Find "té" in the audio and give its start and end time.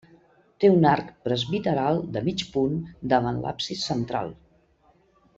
0.63-0.69